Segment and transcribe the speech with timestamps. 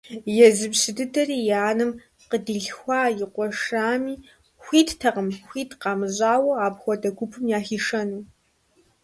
[0.47, 1.91] Езы пщы дыдэри, и анэм
[2.29, 4.15] къыдилъхуа и къуэшрами,
[4.63, 8.21] хуиттэкъым хуит къамыщӏауэ апхуэдэ гупым яхишэну.